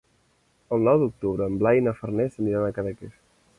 [0.77, 3.17] El nou d'octubre en Blai i na Farners aniran a Cadaqués.